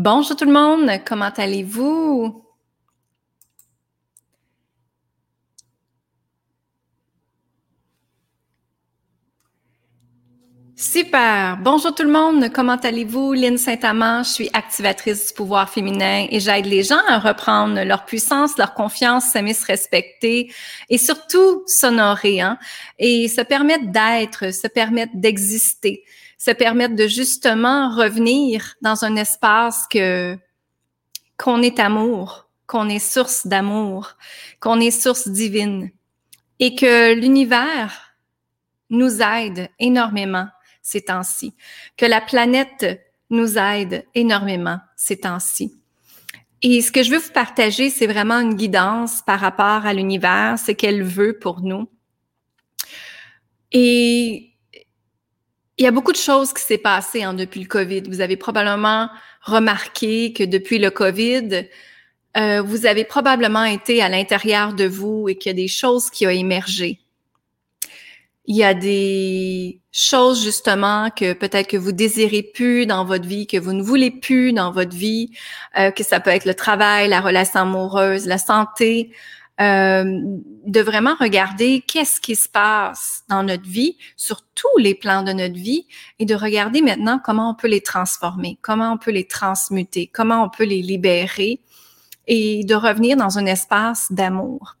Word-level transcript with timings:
Bonjour 0.00 0.36
tout 0.36 0.44
le 0.44 0.52
monde, 0.52 0.88
comment 1.04 1.32
allez-vous? 1.36 2.44
Super. 10.76 11.58
Bonjour 11.60 11.92
tout 11.92 12.04
le 12.04 12.12
monde. 12.12 12.52
Comment 12.52 12.76
allez-vous? 12.76 13.32
Lynne 13.32 13.58
Saint-Amand. 13.58 14.22
Je 14.22 14.28
suis 14.28 14.50
activatrice 14.52 15.26
du 15.26 15.34
pouvoir 15.34 15.68
féminin 15.68 16.28
et 16.30 16.38
j'aide 16.38 16.66
les 16.66 16.84
gens 16.84 17.04
à 17.08 17.18
reprendre 17.18 17.82
leur 17.82 18.04
puissance, 18.04 18.56
leur 18.56 18.74
confiance, 18.74 19.24
s'aimer, 19.24 19.52
se 19.52 19.66
respecter 19.66 20.52
et 20.88 20.98
surtout 20.98 21.64
s'honorer, 21.66 22.40
hein? 22.40 22.56
Et 23.00 23.26
se 23.26 23.40
permettre 23.40 23.90
d'être, 23.90 24.54
se 24.54 24.68
permettre 24.68 25.16
d'exister, 25.16 26.04
se 26.38 26.52
permettre 26.52 26.94
de 26.94 27.08
justement 27.08 27.94
revenir 27.94 28.76
dans 28.80 29.04
un 29.04 29.16
espace 29.16 29.86
que, 29.90 30.38
qu'on 31.36 31.62
est 31.62 31.80
amour, 31.80 32.48
qu'on 32.66 32.88
est 32.88 33.00
source 33.00 33.46
d'amour, 33.46 34.16
qu'on 34.60 34.80
est 34.80 34.92
source 34.92 35.28
divine 35.28 35.90
et 36.60 36.74
que 36.74 37.14
l'univers 37.14 38.14
nous 38.90 39.20
aide 39.20 39.68
énormément 39.78 40.48
ces 40.82 41.02
temps-ci, 41.02 41.54
que 41.96 42.06
la 42.06 42.20
planète 42.20 43.04
nous 43.30 43.58
aide 43.58 44.06
énormément 44.14 44.78
ces 44.96 45.18
temps-ci. 45.18 45.74
Et 46.62 46.80
ce 46.80 46.90
que 46.90 47.02
je 47.02 47.10
veux 47.10 47.18
vous 47.18 47.32
partager, 47.32 47.90
c'est 47.90 48.06
vraiment 48.06 48.40
une 48.40 48.54
guidance 48.54 49.22
par 49.22 49.38
rapport 49.38 49.86
à 49.86 49.92
l'univers, 49.92 50.58
ce 50.58 50.72
qu'elle 50.72 51.02
veut 51.02 51.38
pour 51.38 51.60
nous. 51.60 51.88
Et 53.70 54.47
il 55.78 55.84
y 55.84 55.86
a 55.86 55.92
beaucoup 55.92 56.12
de 56.12 56.16
choses 56.16 56.52
qui 56.52 56.62
s'est 56.62 56.78
passé 56.78 57.22
hein, 57.22 57.34
depuis 57.34 57.60
le 57.60 57.66
COVID. 57.66 58.02
Vous 58.08 58.20
avez 58.20 58.36
probablement 58.36 59.08
remarqué 59.42 60.32
que 60.32 60.42
depuis 60.42 60.78
le 60.78 60.90
COVID, 60.90 61.68
euh, 62.36 62.62
vous 62.62 62.84
avez 62.84 63.04
probablement 63.04 63.64
été 63.64 64.02
à 64.02 64.08
l'intérieur 64.08 64.74
de 64.74 64.84
vous 64.84 65.28
et 65.28 65.36
qu'il 65.36 65.50
y 65.50 65.54
a 65.54 65.56
des 65.56 65.68
choses 65.68 66.10
qui 66.10 66.26
ont 66.26 66.30
émergé. 66.30 67.00
Il 68.46 68.56
y 68.56 68.64
a 68.64 68.74
des 68.74 69.80
choses 69.92 70.42
justement 70.42 71.10
que 71.10 71.32
peut-être 71.32 71.68
que 71.68 71.76
vous 71.76 71.92
désirez 71.92 72.42
plus 72.42 72.86
dans 72.86 73.04
votre 73.04 73.26
vie, 73.26 73.46
que 73.46 73.58
vous 73.58 73.72
ne 73.72 73.82
voulez 73.82 74.10
plus 74.10 74.52
dans 74.52 74.72
votre 74.72 74.96
vie, 74.96 75.30
euh, 75.78 75.90
que 75.90 76.02
ça 76.02 76.18
peut 76.18 76.30
être 76.30 76.46
le 76.46 76.54
travail, 76.54 77.08
la 77.08 77.20
relation 77.20 77.60
amoureuse, 77.60 78.26
la 78.26 78.38
santé, 78.38 79.12
euh, 79.60 80.04
de 80.66 80.80
vraiment 80.80 81.16
regarder 81.18 81.80
qu'est-ce 81.80 82.20
qui 82.20 82.36
se 82.36 82.48
passe 82.48 83.24
dans 83.28 83.42
notre 83.42 83.68
vie, 83.68 83.96
sur 84.16 84.42
tous 84.54 84.78
les 84.78 84.94
plans 84.94 85.22
de 85.22 85.32
notre 85.32 85.56
vie, 85.56 85.86
et 86.18 86.26
de 86.26 86.34
regarder 86.34 86.80
maintenant 86.80 87.18
comment 87.18 87.50
on 87.50 87.54
peut 87.54 87.68
les 87.68 87.80
transformer, 87.80 88.58
comment 88.62 88.92
on 88.92 88.98
peut 88.98 89.10
les 89.10 89.26
transmuter, 89.26 90.06
comment 90.06 90.44
on 90.44 90.48
peut 90.48 90.64
les 90.64 90.82
libérer, 90.82 91.60
et 92.28 92.62
de 92.64 92.74
revenir 92.74 93.16
dans 93.16 93.38
un 93.38 93.46
espace 93.46 94.12
d'amour. 94.12 94.76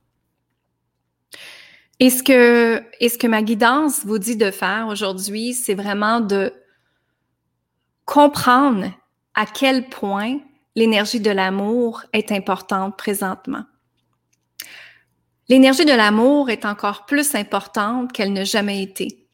Et 2.00 2.10
ce 2.10 2.22
que, 2.22 2.80
et 3.00 3.08
ce 3.08 3.18
que 3.18 3.26
ma 3.26 3.42
guidance 3.42 4.04
vous 4.04 4.18
dit 4.18 4.36
de 4.36 4.52
faire 4.52 4.86
aujourd'hui, 4.86 5.54
c'est 5.54 5.74
vraiment 5.74 6.20
de 6.20 6.52
comprendre 8.04 8.92
à 9.34 9.44
quel 9.46 9.88
point 9.88 10.38
l'énergie 10.76 11.20
de 11.20 11.30
l'amour 11.30 12.04
est 12.12 12.30
importante 12.30 12.96
présentement. 12.96 13.64
L'énergie 15.48 15.84
de 15.84 15.92
l'amour 15.92 16.50
est 16.50 16.64
encore 16.64 17.06
plus 17.06 17.34
importante 17.34 18.12
qu'elle 18.12 18.32
n'a 18.32 18.44
jamais 18.44 18.82
été. 18.82 19.26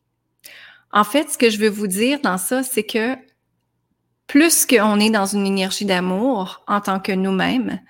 En 0.92 1.02
fait, 1.02 1.30
ce 1.30 1.38
que 1.38 1.50
je 1.50 1.58
veux 1.58 1.68
vous 1.68 1.88
dire 1.88 2.20
dans 2.20 2.38
ça, 2.38 2.62
c'est 2.62 2.84
que 2.84 3.16
plus 4.26 4.64
qu'on 4.64 5.00
est 5.00 5.10
dans 5.10 5.26
une 5.26 5.46
énergie 5.46 5.84
d'amour 5.84 6.62
en 6.66 6.80
tant 6.80 7.00
que 7.00 7.12
nous-mêmes, 7.12 7.80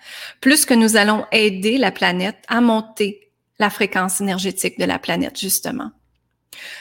plus 0.40 0.64
que 0.64 0.74
nous 0.74 0.96
allons 0.96 1.26
aider 1.32 1.78
la 1.78 1.92
planète 1.92 2.38
à 2.48 2.60
monter 2.60 3.30
la 3.58 3.70
fréquence 3.70 4.20
énergétique 4.20 4.78
de 4.78 4.84
la 4.84 4.98
planète, 4.98 5.38
justement. 5.38 5.90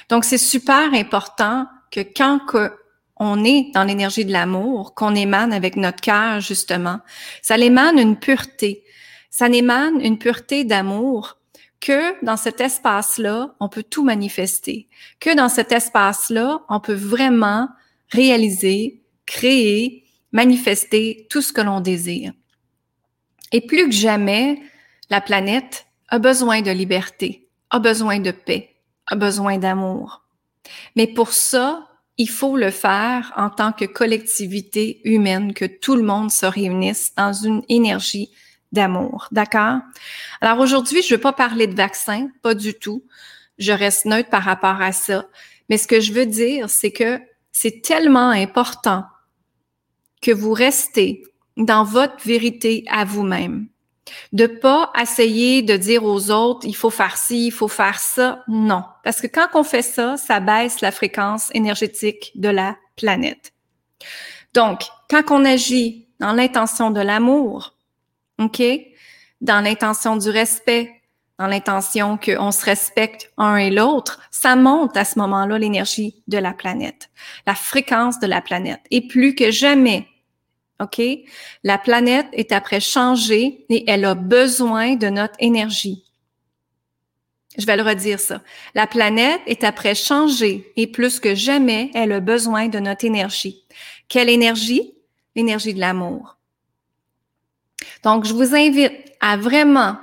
Donc, 0.10 0.24
c'est 0.24 0.38
super 0.38 0.94
important 0.94 1.68
que 1.92 2.00
quand 2.02 2.40
on 3.18 3.44
est 3.44 3.72
dans 3.74 3.84
l'énergie 3.84 4.26
de 4.26 4.32
l'amour, 4.32 4.96
qu'on 4.96 5.14
émane 5.14 5.54
avec 5.54 5.76
notre 5.76 6.02
cœur, 6.02 6.40
justement, 6.40 7.00
ça 7.42 7.58
émane 7.58 8.00
une 8.00 8.18
pureté. 8.18 8.83
Ça 9.34 9.50
émane 9.50 10.00
une 10.00 10.20
pureté 10.20 10.64
d'amour 10.64 11.40
que 11.80 12.24
dans 12.24 12.38
cet 12.38 12.62
espace-là, 12.62 13.56
on 13.60 13.68
peut 13.68 13.82
tout 13.82 14.04
manifester. 14.04 14.88
Que 15.20 15.36
dans 15.36 15.50
cet 15.50 15.72
espace-là, 15.72 16.62
on 16.70 16.80
peut 16.80 16.94
vraiment 16.94 17.68
réaliser, 18.10 19.02
créer, 19.26 20.04
manifester 20.34 21.26
tout 21.32 21.42
ce 21.42 21.52
que 21.52 21.62
l'on 21.62 21.80
désire. 21.80 22.32
Et 23.52 23.62
plus 23.62 23.86
que 23.86 23.96
jamais, 23.96 24.62
la 25.10 25.20
planète 25.20 25.88
a 26.10 26.20
besoin 26.20 26.62
de 26.62 26.70
liberté, 26.70 27.50
a 27.72 27.80
besoin 27.80 28.20
de 28.20 28.30
paix, 28.30 28.76
a 29.08 29.16
besoin 29.16 29.58
d'amour. 29.58 30.22
Mais 30.96 31.08
pour 31.08 31.34
ça, 31.34 31.88
il 32.20 32.30
faut 32.30 32.56
le 32.56 32.70
faire 32.70 33.34
en 33.36 33.50
tant 33.50 33.72
que 33.72 33.86
collectivité 33.86 35.02
humaine, 35.06 35.56
que 35.56 35.66
tout 35.66 35.96
le 35.96 36.04
monde 36.04 36.30
se 36.30 36.46
réunisse 36.46 37.16
dans 37.16 37.34
une 37.34 37.64
énergie 37.68 38.30
d'amour. 38.74 39.28
D'accord? 39.32 39.80
Alors 40.42 40.60
aujourd'hui, 40.60 41.02
je 41.02 41.14
ne 41.14 41.18
veux 41.18 41.22
pas 41.22 41.32
parler 41.32 41.68
de 41.68 41.76
vaccin, 41.76 42.28
pas 42.42 42.56
du 42.56 42.74
tout. 42.74 43.04
Je 43.58 43.72
reste 43.72 44.06
neutre 44.06 44.30
par 44.30 44.44
rapport 44.44 44.82
à 44.82 44.92
ça. 44.92 45.26
Mais 45.70 45.78
ce 45.78 45.88
que 45.88 46.02
je 46.02 46.12
veux 46.12 46.26
dire, 46.26 46.70
c'est 46.70 46.92
que 46.92 47.22
c'est 47.52 47.82
tellement 47.82 48.30
important 48.30 49.06
que 50.22 50.32
vous 50.32 50.54
restez 50.54 51.24
dans 51.56 51.84
votre 51.84 52.26
vérité 52.26 52.84
à 52.90 53.06
vous-même. 53.06 53.68
De 54.34 54.48
pas 54.48 54.92
essayer 55.00 55.62
de 55.62 55.78
dire 55.78 56.04
aux 56.04 56.32
autres, 56.32 56.66
il 56.66 56.76
faut 56.76 56.90
faire 56.90 57.16
ci, 57.16 57.48
il 57.48 57.52
faut 57.52 57.68
faire 57.68 58.00
ça. 58.00 58.44
Non. 58.48 58.84
Parce 59.04 59.22
que 59.22 59.28
quand 59.28 59.48
on 59.54 59.64
fait 59.64 59.82
ça, 59.82 60.18
ça 60.18 60.40
baisse 60.40 60.82
la 60.82 60.92
fréquence 60.92 61.50
énergétique 61.54 62.32
de 62.36 62.50
la 62.50 62.76
planète. 62.96 63.54
Donc, 64.54 64.82
quand 65.10 65.24
on 65.32 65.46
agit 65.46 66.08
dans 66.20 66.34
l'intention 66.34 66.92
de 66.92 67.02
l'amour, 67.02 67.76
OK? 68.40 68.62
Dans 69.42 69.62
l'intention 69.62 70.16
du 70.16 70.30
respect, 70.30 71.02
dans 71.40 71.48
l'intention 71.48 72.18
qu'on 72.18 72.52
se 72.52 72.64
respecte 72.64 73.32
un 73.38 73.58
et 73.58 73.72
l'autre, 73.72 74.22
ça 74.32 74.56
monte 74.56 74.96
à 74.96 75.06
ce 75.06 75.18
moment-là 75.20 75.58
l'énergie 75.58 76.24
de 76.28 76.38
la 76.38 76.54
planète, 76.54 77.10
la 77.48 77.56
fréquence 77.56 78.20
de 78.20 78.28
la 78.28 78.42
planète. 78.42 78.82
Et 78.92 79.08
plus 79.08 79.36
que 79.36 79.52
jamais, 79.52 80.08
OK? 80.80 81.02
La 81.64 81.78
planète 81.78 82.28
est 82.34 82.52
après 82.52 82.80
changée 82.80 83.66
et 83.70 83.90
elle 83.90 84.06
a 84.06 84.16
besoin 84.16 84.96
de 84.96 85.08
notre 85.08 85.36
énergie. 85.40 86.06
Je 87.58 87.66
vais 87.66 87.78
le 87.78 87.84
redire 87.84 88.20
ça. 88.20 88.42
La 88.74 88.88
planète 88.88 89.42
est 89.46 89.64
après 89.64 89.96
changée 89.96 90.72
et 90.76 90.88
plus 90.88 91.20
que 91.20 91.36
jamais, 91.36 91.92
elle 91.94 92.12
a 92.12 92.20
besoin 92.20 92.68
de 92.68 92.80
notre 92.80 93.06
énergie. 93.06 93.66
Quelle 94.08 94.30
énergie? 94.30 94.94
L'énergie 95.36 95.74
de 95.74 95.80
l'amour. 95.80 96.38
Donc, 98.04 98.26
je 98.26 98.34
vous 98.34 98.56
invite 98.56 99.14
à 99.20 99.38
vraiment 99.38 99.98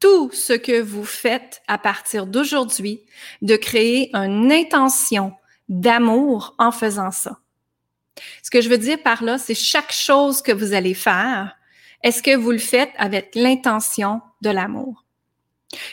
tout 0.00 0.30
ce 0.32 0.52
que 0.52 0.80
vous 0.80 1.04
faites 1.04 1.62
à 1.68 1.78
partir 1.78 2.26
d'aujourd'hui, 2.26 3.00
de 3.42 3.56
créer 3.56 4.14
une 4.14 4.52
intention 4.52 5.32
d'amour 5.68 6.54
en 6.58 6.70
faisant 6.70 7.10
ça. 7.10 7.38
Ce 8.42 8.50
que 8.50 8.60
je 8.60 8.68
veux 8.68 8.78
dire 8.78 9.02
par 9.02 9.22
là, 9.22 9.38
c'est 9.38 9.54
chaque 9.54 9.92
chose 9.92 10.42
que 10.42 10.52
vous 10.52 10.72
allez 10.72 10.94
faire, 10.94 11.56
est-ce 12.02 12.22
que 12.22 12.36
vous 12.36 12.52
le 12.52 12.58
faites 12.58 12.92
avec 12.98 13.34
l'intention 13.34 14.20
de 14.42 14.50
l'amour? 14.50 15.04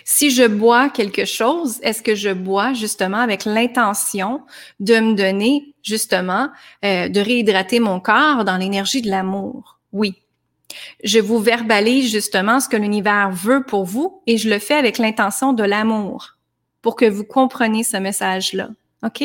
Si 0.05 0.29
je 0.29 0.45
bois 0.45 0.89
quelque 0.89 1.25
chose, 1.25 1.79
est-ce 1.81 2.03
que 2.03 2.15
je 2.15 2.29
bois 2.29 2.73
justement 2.73 3.17
avec 3.17 3.45
l'intention 3.45 4.41
de 4.79 4.99
me 4.99 5.15
donner 5.15 5.73
justement, 5.81 6.49
euh, 6.85 7.09
de 7.09 7.19
réhydrater 7.19 7.79
mon 7.79 7.99
corps 7.99 8.45
dans 8.45 8.57
l'énergie 8.57 9.01
de 9.01 9.09
l'amour? 9.09 9.79
Oui. 9.91 10.22
Je 11.03 11.19
vous 11.19 11.39
verbalise 11.39 12.11
justement 12.11 12.59
ce 12.59 12.69
que 12.69 12.77
l'univers 12.77 13.31
veut 13.31 13.63
pour 13.63 13.85
vous 13.85 14.21
et 14.27 14.37
je 14.37 14.49
le 14.49 14.59
fais 14.59 14.75
avec 14.75 14.97
l'intention 14.97 15.53
de 15.53 15.63
l'amour 15.63 16.37
pour 16.81 16.95
que 16.95 17.05
vous 17.05 17.23
compreniez 17.23 17.83
ce 17.83 17.97
message-là. 17.97 18.69
OK? 19.03 19.23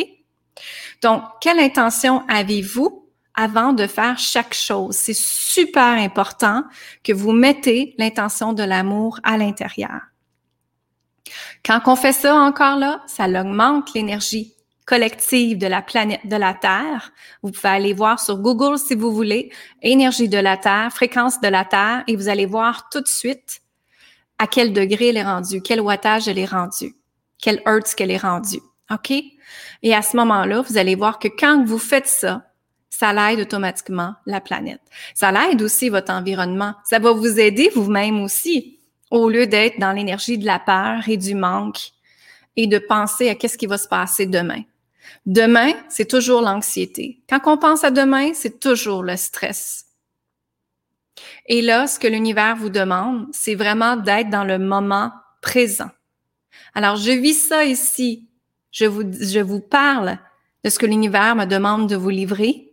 Donc, 1.02 1.22
quelle 1.40 1.60
intention 1.60 2.22
avez-vous 2.28 3.08
avant 3.34 3.72
de 3.72 3.86
faire 3.86 4.18
chaque 4.18 4.54
chose? 4.54 4.96
C'est 4.96 5.16
super 5.16 5.82
important 5.84 6.64
que 7.04 7.12
vous 7.12 7.32
mettez 7.32 7.94
l'intention 7.98 8.52
de 8.52 8.62
l'amour 8.62 9.20
à 9.22 9.36
l'intérieur. 9.36 10.00
Quand 11.64 11.80
on 11.86 11.96
fait 11.96 12.12
ça 12.12 12.34
encore 12.34 12.76
là, 12.76 13.02
ça 13.06 13.26
augmente 13.26 13.94
l'énergie 13.94 14.54
collective 14.88 15.58
de 15.58 15.66
la 15.66 15.82
planète, 15.82 16.20
de 16.24 16.36
la 16.36 16.54
Terre. 16.54 17.12
Vous 17.42 17.50
pouvez 17.50 17.68
aller 17.68 17.92
voir 17.92 18.18
sur 18.18 18.38
Google 18.38 18.78
si 18.78 18.94
vous 18.94 19.12
voulez, 19.12 19.52
énergie 19.82 20.30
de 20.30 20.38
la 20.38 20.56
Terre, 20.56 20.90
fréquence 20.90 21.42
de 21.42 21.48
la 21.48 21.66
Terre, 21.66 22.04
et 22.06 22.16
vous 22.16 22.30
allez 22.30 22.46
voir 22.46 22.88
tout 22.88 23.02
de 23.02 23.06
suite 23.06 23.60
à 24.38 24.46
quel 24.46 24.72
degré 24.72 25.08
elle 25.08 25.18
est 25.18 25.22
rendue, 25.22 25.60
quel 25.60 25.82
wattage 25.82 26.26
elle 26.26 26.38
est 26.38 26.46
rendue, 26.46 26.96
quel 27.38 27.60
hertz 27.66 27.94
qu'elle 27.94 28.10
est 28.10 28.16
rendue. 28.16 28.62
OK? 28.90 29.12
Et 29.82 29.94
à 29.94 30.00
ce 30.00 30.16
moment-là, 30.16 30.62
vous 30.62 30.78
allez 30.78 30.94
voir 30.94 31.18
que 31.18 31.28
quand 31.28 31.62
vous 31.66 31.78
faites 31.78 32.06
ça, 32.06 32.44
ça 32.88 33.12
l'aide 33.12 33.40
automatiquement 33.40 34.14
la 34.24 34.40
planète. 34.40 34.80
Ça 35.14 35.30
l'aide 35.30 35.60
aussi 35.60 35.90
votre 35.90 36.12
environnement. 36.12 36.72
Ça 36.84 36.98
va 36.98 37.12
vous 37.12 37.38
aider 37.38 37.70
vous-même 37.74 38.22
aussi, 38.22 38.78
au 39.10 39.28
lieu 39.28 39.46
d'être 39.46 39.78
dans 39.78 39.92
l'énergie 39.92 40.38
de 40.38 40.46
la 40.46 40.58
peur 40.58 41.06
et 41.08 41.18
du 41.18 41.34
manque 41.34 41.90
et 42.56 42.66
de 42.66 42.78
penser 42.78 43.28
à 43.28 43.34
qu'est-ce 43.34 43.58
qui 43.58 43.66
va 43.66 43.76
se 43.76 43.86
passer 43.86 44.24
demain. 44.24 44.62
Demain, 45.26 45.72
c'est 45.88 46.08
toujours 46.08 46.40
l'anxiété. 46.40 47.20
Quand 47.28 47.40
on 47.46 47.58
pense 47.58 47.84
à 47.84 47.90
demain, 47.90 48.32
c'est 48.34 48.60
toujours 48.60 49.02
le 49.02 49.16
stress. 49.16 49.86
Et 51.46 51.62
là, 51.62 51.86
ce 51.86 51.98
que 51.98 52.06
l'univers 52.06 52.56
vous 52.56 52.70
demande, 52.70 53.26
c'est 53.32 53.54
vraiment 53.54 53.96
d'être 53.96 54.30
dans 54.30 54.44
le 54.44 54.58
moment 54.58 55.12
présent. 55.40 55.90
Alors, 56.74 56.96
je 56.96 57.10
vis 57.10 57.34
ça 57.34 57.64
ici. 57.64 58.28
Je 58.70 58.84
vous, 58.84 59.02
je 59.02 59.40
vous 59.40 59.60
parle 59.60 60.18
de 60.64 60.70
ce 60.70 60.78
que 60.78 60.86
l'univers 60.86 61.34
me 61.34 61.46
demande 61.46 61.88
de 61.88 61.96
vous 61.96 62.10
livrer 62.10 62.67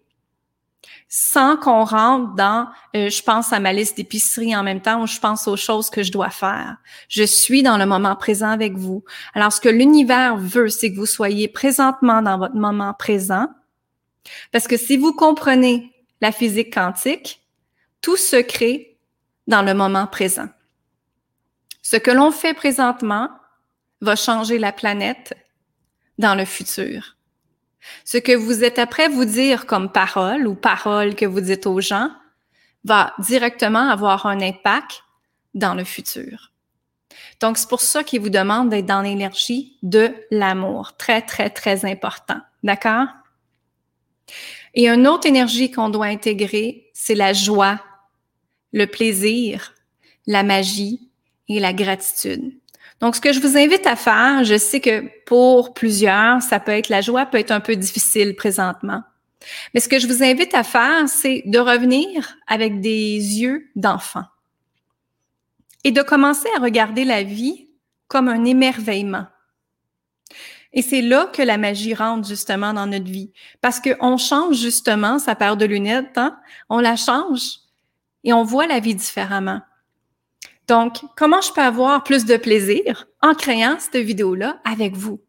sans 1.07 1.57
qu'on 1.57 1.83
rentre 1.83 2.35
dans 2.35 2.67
euh, 2.95 3.09
je 3.09 3.21
pense 3.21 3.53
à 3.53 3.59
ma 3.59 3.73
liste 3.73 3.97
d'épicerie 3.97 4.55
en 4.55 4.63
même 4.63 4.81
temps 4.81 5.01
ou 5.01 5.07
je 5.07 5.19
pense 5.19 5.47
aux 5.47 5.57
choses 5.57 5.89
que 5.89 6.03
je 6.03 6.11
dois 6.11 6.29
faire. 6.29 6.77
Je 7.09 7.23
suis 7.23 7.63
dans 7.63 7.77
le 7.77 7.85
moment 7.85 8.15
présent 8.15 8.49
avec 8.49 8.73
vous. 8.73 9.03
Alors 9.33 9.53
ce 9.53 9.61
que 9.61 9.69
l'univers 9.69 10.37
veut, 10.37 10.69
c'est 10.69 10.91
que 10.91 10.97
vous 10.97 11.05
soyez 11.05 11.47
présentement 11.47 12.21
dans 12.21 12.37
votre 12.37 12.55
moment 12.55 12.93
présent 12.93 13.47
parce 14.51 14.67
que 14.67 14.77
si 14.77 14.97
vous 14.97 15.13
comprenez 15.13 15.91
la 16.21 16.31
physique 16.31 16.73
quantique, 16.73 17.41
tout 18.01 18.17
se 18.17 18.37
crée 18.41 18.97
dans 19.47 19.61
le 19.61 19.73
moment 19.73 20.07
présent. 20.07 20.47
Ce 21.81 21.97
que 21.97 22.11
l'on 22.11 22.31
fait 22.31 22.53
présentement 22.53 23.29
va 24.01 24.15
changer 24.15 24.57
la 24.57 24.71
planète 24.71 25.35
dans 26.17 26.35
le 26.35 26.45
futur. 26.45 27.14
Ce 28.03 28.17
que 28.17 28.35
vous 28.35 28.63
êtes 28.63 28.79
après 28.79 29.07
vous 29.07 29.25
dire 29.25 29.65
comme 29.65 29.91
parole 29.91 30.47
ou 30.47 30.55
parole 30.55 31.15
que 31.15 31.25
vous 31.25 31.41
dites 31.41 31.67
aux 31.67 31.81
gens 31.81 32.09
va 32.83 33.13
directement 33.19 33.89
avoir 33.89 34.25
un 34.25 34.41
impact 34.41 35.03
dans 35.53 35.73
le 35.73 35.83
futur. 35.83 36.51
Donc, 37.39 37.57
c'est 37.57 37.69
pour 37.69 37.81
ça 37.81 38.03
qu'il 38.03 38.21
vous 38.21 38.29
demande 38.29 38.69
d'être 38.69 38.85
dans 38.85 39.01
l'énergie 39.01 39.77
de 39.83 40.13
l'amour. 40.31 40.95
Très, 40.97 41.21
très, 41.21 41.49
très 41.49 41.85
important. 41.85 42.39
D'accord? 42.63 43.07
Et 44.73 44.87
une 44.89 45.07
autre 45.07 45.27
énergie 45.27 45.71
qu'on 45.71 45.89
doit 45.89 46.07
intégrer, 46.07 46.89
c'est 46.93 47.15
la 47.15 47.33
joie, 47.33 47.79
le 48.73 48.85
plaisir, 48.87 49.73
la 50.27 50.43
magie 50.43 51.09
et 51.47 51.59
la 51.59 51.73
gratitude. 51.73 52.53
Donc, 53.01 53.15
ce 53.15 53.21
que 53.21 53.33
je 53.33 53.39
vous 53.39 53.57
invite 53.57 53.85
à 53.85 53.95
faire, 53.95 54.43
je 54.43 54.57
sais 54.57 54.79
que 54.79 55.03
pour 55.25 55.73
plusieurs, 55.73 56.41
ça 56.41 56.59
peut 56.59 56.71
être 56.71 56.89
la 56.89 57.01
joie, 57.01 57.25
peut 57.25 57.37
être 57.37 57.51
un 57.51 57.59
peu 57.59 57.75
difficile 57.75 58.35
présentement. 58.35 59.03
Mais 59.73 59.79
ce 59.79 59.89
que 59.89 59.99
je 59.99 60.07
vous 60.07 60.23
invite 60.23 60.53
à 60.53 60.63
faire, 60.63 61.07
c'est 61.07 61.43
de 61.45 61.59
revenir 61.59 62.35
avec 62.47 62.81
des 62.81 63.17
yeux 63.17 63.69
d'enfant 63.75 64.23
et 65.83 65.91
de 65.91 66.01
commencer 66.01 66.47
à 66.57 66.61
regarder 66.61 67.05
la 67.05 67.23
vie 67.23 67.67
comme 68.07 68.27
un 68.27 68.43
émerveillement. 68.45 69.27
Et 70.73 70.81
c'est 70.81 71.01
là 71.01 71.27
que 71.27 71.41
la 71.41 71.57
magie 71.57 71.93
rentre 71.93 72.27
justement 72.27 72.73
dans 72.73 72.87
notre 72.87 73.09
vie. 73.09 73.31
Parce 73.61 73.79
qu'on 73.79 74.17
change 74.17 74.57
justement 74.57 75.19
sa 75.19 75.35
paire 75.35 75.57
de 75.57 75.65
lunettes, 75.65 76.17
hein? 76.17 76.37
on 76.69 76.79
la 76.79 76.97
change 76.97 77.59
et 78.23 78.33
on 78.33 78.43
voit 78.43 78.67
la 78.67 78.79
vie 78.79 78.95
différemment. 78.95 79.61
Donc, 80.67 80.97
comment 81.15 81.41
je 81.41 81.51
peux 81.51 81.61
avoir 81.61 82.03
plus 82.03 82.25
de 82.25 82.37
plaisir 82.37 83.07
en 83.21 83.35
créant 83.35 83.77
cette 83.79 83.97
vidéo-là 83.97 84.59
avec 84.65 84.95
vous? 84.95 85.21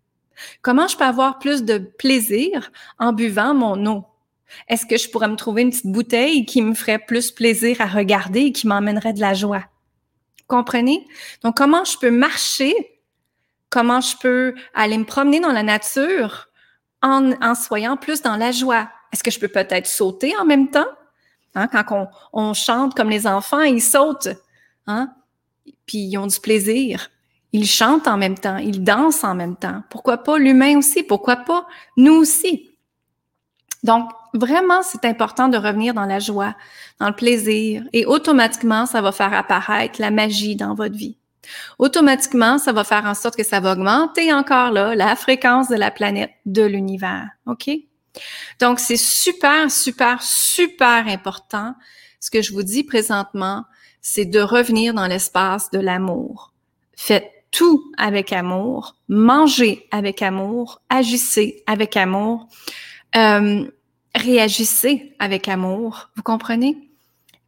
Comment 0.62 0.86
je 0.86 0.96
peux 0.96 1.04
avoir 1.04 1.38
plus 1.38 1.62
de 1.62 1.78
plaisir 1.78 2.70
en 2.98 3.12
buvant 3.12 3.54
mon 3.54 3.86
eau? 3.86 4.04
Est-ce 4.68 4.86
que 4.86 4.96
je 4.96 5.10
pourrais 5.10 5.28
me 5.28 5.36
trouver 5.36 5.62
une 5.62 5.70
petite 5.70 5.86
bouteille 5.86 6.46
qui 6.46 6.62
me 6.62 6.74
ferait 6.74 6.98
plus 6.98 7.30
plaisir 7.30 7.80
à 7.80 7.86
regarder 7.86 8.40
et 8.40 8.52
qui 8.52 8.66
m'emmènerait 8.66 9.12
de 9.12 9.20
la 9.20 9.34
joie? 9.34 9.64
Comprenez? 10.46 11.06
Donc, 11.42 11.56
comment 11.56 11.84
je 11.84 11.98
peux 11.98 12.10
marcher? 12.10 12.74
Comment 13.68 14.00
je 14.00 14.16
peux 14.16 14.54
aller 14.74 14.96
me 14.96 15.04
promener 15.04 15.40
dans 15.40 15.52
la 15.52 15.64
nature 15.64 16.48
en, 17.02 17.32
en 17.42 17.54
soyant 17.54 17.96
plus 17.96 18.22
dans 18.22 18.36
la 18.36 18.52
joie? 18.52 18.88
Est-ce 19.12 19.24
que 19.24 19.30
je 19.30 19.40
peux 19.40 19.48
peut-être 19.48 19.86
sauter 19.86 20.36
en 20.36 20.44
même 20.44 20.70
temps? 20.70 20.86
Hein, 21.54 21.68
quand 21.68 21.84
on, 21.90 22.08
on, 22.32 22.54
chante 22.54 22.94
comme 22.94 23.10
les 23.10 23.26
enfants, 23.26 23.62
ils 23.62 23.82
sautent. 23.82 24.28
Hein? 24.86 25.10
Puis 25.86 25.98
ils 25.98 26.18
ont 26.18 26.26
du 26.26 26.40
plaisir. 26.40 27.10
Ils 27.52 27.66
chantent 27.66 28.08
en 28.08 28.16
même 28.16 28.36
temps, 28.36 28.58
ils 28.58 28.82
dansent 28.82 29.24
en 29.24 29.34
même 29.34 29.56
temps. 29.56 29.82
Pourquoi 29.88 30.18
pas 30.18 30.38
l'humain 30.38 30.76
aussi? 30.78 31.02
Pourquoi 31.02 31.36
pas 31.36 31.66
nous 31.96 32.14
aussi? 32.14 32.70
Donc, 33.82 34.10
vraiment, 34.34 34.82
c'est 34.82 35.04
important 35.04 35.48
de 35.48 35.56
revenir 35.56 35.94
dans 35.94 36.06
la 36.06 36.18
joie, 36.18 36.54
dans 36.98 37.08
le 37.08 37.14
plaisir, 37.14 37.84
et 37.92 38.04
automatiquement, 38.04 38.84
ça 38.84 39.00
va 39.00 39.12
faire 39.12 39.32
apparaître 39.32 40.00
la 40.00 40.10
magie 40.10 40.56
dans 40.56 40.74
votre 40.74 40.96
vie. 40.96 41.16
Automatiquement, 41.78 42.58
ça 42.58 42.72
va 42.72 42.82
faire 42.82 43.04
en 43.06 43.14
sorte 43.14 43.36
que 43.36 43.44
ça 43.44 43.60
va 43.60 43.72
augmenter 43.72 44.32
encore 44.32 44.72
là 44.72 44.94
la 44.94 45.14
fréquence 45.14 45.68
de 45.68 45.76
la 45.76 45.90
planète, 45.90 46.32
de 46.44 46.62
l'univers. 46.62 47.28
OK? 47.46 47.70
Donc, 48.60 48.80
c'est 48.80 48.96
super, 48.96 49.70
super, 49.70 50.22
super 50.22 51.06
important 51.06 51.74
ce 52.18 52.30
que 52.30 52.42
je 52.42 52.52
vous 52.52 52.62
dis 52.62 52.82
présentement 52.82 53.64
c'est 54.08 54.24
de 54.24 54.38
revenir 54.38 54.94
dans 54.94 55.08
l'espace 55.08 55.68
de 55.72 55.80
l'amour. 55.80 56.52
Faites 56.96 57.28
tout 57.50 57.90
avec 57.98 58.32
amour, 58.32 58.94
mangez 59.08 59.88
avec 59.90 60.22
amour, 60.22 60.80
agissez 60.88 61.64
avec 61.66 61.96
amour, 61.96 62.46
euh, 63.16 63.68
réagissez 64.14 65.12
avec 65.18 65.48
amour, 65.48 66.10
vous 66.14 66.22
comprenez? 66.22 66.78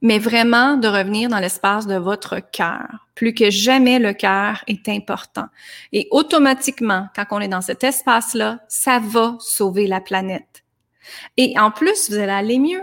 Mais 0.02 0.18
vraiment 0.18 0.76
de 0.76 0.88
revenir 0.88 1.28
dans 1.28 1.38
l'espace 1.38 1.86
de 1.86 1.94
votre 1.94 2.40
cœur. 2.40 3.06
Plus 3.14 3.34
que 3.34 3.50
jamais, 3.50 4.00
le 4.00 4.12
cœur 4.12 4.64
est 4.66 4.88
important. 4.88 5.46
Et 5.92 6.08
automatiquement, 6.10 7.06
quand 7.14 7.26
on 7.30 7.40
est 7.40 7.46
dans 7.46 7.60
cet 7.60 7.84
espace-là, 7.84 8.58
ça 8.66 8.98
va 8.98 9.36
sauver 9.38 9.86
la 9.86 10.00
planète. 10.00 10.64
Et 11.36 11.56
en 11.56 11.70
plus, 11.70 12.10
vous 12.10 12.16
allez 12.16 12.32
aller 12.32 12.58
mieux 12.58 12.82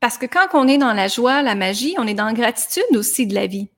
parce 0.00 0.18
que 0.18 0.26
quand 0.26 0.48
on 0.54 0.68
est 0.68 0.78
dans 0.78 0.92
la 0.92 1.08
joie, 1.08 1.42
la 1.42 1.54
magie, 1.54 1.94
on 1.98 2.06
est 2.06 2.14
dans 2.14 2.26
la 2.26 2.32
gratitude 2.32 2.96
aussi 2.96 3.26
de 3.26 3.34
la 3.34 3.46
vie. 3.46 3.68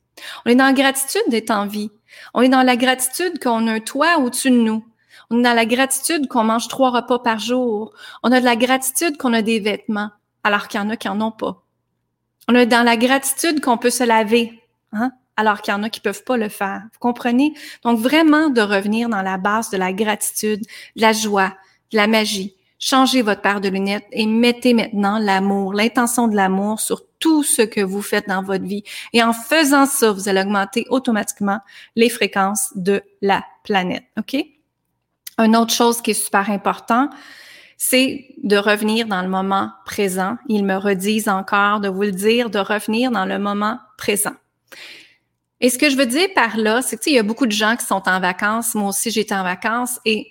On 0.45 0.51
est 0.51 0.55
dans 0.55 0.67
la 0.67 0.73
gratitude 0.73 1.23
d'être 1.29 1.51
en 1.51 1.67
vie. 1.67 1.91
On 2.35 2.43
est 2.43 2.49
dans 2.49 2.63
la 2.63 2.77
gratitude 2.77 3.43
qu'on 3.43 3.67
a 3.67 3.73
un 3.73 3.81
toit 3.81 4.19
au-dessus 4.19 4.51
de 4.51 4.57
nous. 4.57 4.85
On 5.31 5.39
est 5.39 5.43
dans 5.43 5.55
la 5.55 5.65
gratitude 5.65 6.29
qu'on 6.29 6.45
mange 6.45 6.69
trois 6.69 6.91
repas 6.91 7.21
par 7.21 7.39
jour. 7.39 7.95
On 8.23 8.33
a 8.33 8.41
de 8.41 8.45
la 8.45 8.57
gratitude 8.57 9.17
qu'on 9.17 9.33
a 9.33 9.43
des 9.43 9.61
vêtements, 9.61 10.11
alors 10.43 10.69
qu'il 10.69 10.81
y 10.81 10.83
en 10.83 10.91
a 10.91 10.97
qui 10.97 11.09
en 11.09 11.21
ont 11.21 11.31
pas. 11.31 11.63
On 12.49 12.55
est 12.55 12.67
dans 12.67 12.83
la 12.83 12.97
gratitude 12.97 13.61
qu'on 13.61 13.79
peut 13.79 13.91
se 13.91 14.03
laver, 14.03 14.61
hein, 14.93 15.13
alors 15.37 15.63
qu'il 15.63 15.73
y 15.73 15.77
en 15.77 15.85
a 15.85 15.89
qui 15.89 16.01
peuvent 16.01 16.25
pas 16.25 16.37
le 16.37 16.49
faire. 16.49 16.83
Vous 16.93 16.99
comprenez? 16.99 17.55
Donc 17.85 17.99
vraiment 17.99 18.51
de 18.51 18.61
revenir 18.61 19.09
dans 19.09 19.23
la 19.23 19.39
base 19.39 19.71
de 19.71 19.77
la 19.77 19.93
gratitude, 19.93 20.61
de 20.97 21.01
la 21.01 21.13
joie, 21.13 21.55
de 21.93 21.97
la 21.97 22.09
magie. 22.09 22.57
Changez 22.83 23.21
votre 23.21 23.43
paire 23.43 23.61
de 23.61 23.69
lunettes 23.69 24.07
et 24.11 24.25
mettez 24.25 24.73
maintenant 24.73 25.19
l'amour, 25.19 25.75
l'intention 25.75 26.29
de 26.29 26.35
l'amour 26.35 26.81
sur 26.81 27.03
tout 27.19 27.43
ce 27.43 27.61
que 27.61 27.83
vous 27.83 28.01
faites 28.01 28.27
dans 28.27 28.43
votre 28.43 28.65
vie. 28.65 28.85
Et 29.13 29.23
en 29.23 29.35
faisant 29.35 29.85
ça, 29.85 30.13
vous 30.13 30.31
allez 30.31 30.41
augmenter 30.41 30.87
automatiquement 30.89 31.61
les 31.95 32.09
fréquences 32.09 32.73
de 32.75 33.03
la 33.21 33.45
planète. 33.65 34.05
OK? 34.19 34.43
Une 35.37 35.57
autre 35.57 35.75
chose 35.75 36.01
qui 36.01 36.13
est 36.13 36.15
super 36.15 36.49
important, 36.49 37.11
c'est 37.77 38.35
de 38.43 38.57
revenir 38.57 39.07
dans 39.07 39.21
le 39.21 39.29
moment 39.29 39.73
présent. 39.85 40.39
Ils 40.49 40.65
me 40.65 40.77
redisent 40.77 41.29
encore 41.29 41.81
de 41.81 41.89
vous 41.89 42.03
le 42.03 42.13
dire, 42.13 42.49
de 42.49 42.59
revenir 42.59 43.11
dans 43.11 43.27
le 43.27 43.39
moment 43.39 43.79
présent. 43.99 44.35
Et 45.61 45.69
ce 45.69 45.77
que 45.77 45.91
je 45.91 45.97
veux 45.97 46.07
dire 46.07 46.29
par 46.35 46.57
là, 46.57 46.81
c'est 46.81 46.97
que, 46.97 47.11
il 47.11 47.15
y 47.15 47.19
a 47.19 47.23
beaucoup 47.23 47.47
de 47.47 47.53
gens 47.53 47.77
qui 47.77 47.85
sont 47.85 48.03
en 48.07 48.21
vacances. 48.21 48.75
Moi 48.75 48.89
aussi, 48.89 49.11
j'étais 49.11 49.35
en 49.35 49.43
vacances 49.43 50.01
et 50.07 50.27